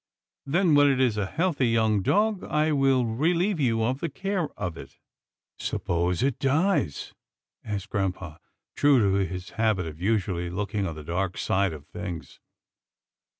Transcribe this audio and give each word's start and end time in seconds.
Then 0.47 0.73
when 0.73 0.89
it 0.89 0.99
is 0.99 1.15
a 1.15 1.27
healthy 1.27 1.67
young 1.67 2.01
dog, 2.01 2.43
I 2.45 2.71
will 2.71 3.05
relieve 3.05 3.59
you 3.59 3.83
of 3.83 3.99
the 3.99 4.09
care 4.09 4.49
of 4.57 4.75
it." 4.75 4.97
"Suppose 5.59 6.23
it 6.23 6.39
dies?" 6.39 7.13
asked 7.63 7.91
grampa, 7.91 8.39
true 8.75 8.97
to 8.99 9.27
his 9.31 9.51
habit 9.61 9.85
of 9.85 10.01
usually 10.01 10.49
looking 10.49 10.87
on 10.87 10.95
the 10.95 11.03
dark 11.03 11.37
side 11.37 11.71
of 11.71 11.85
things. 11.85 12.39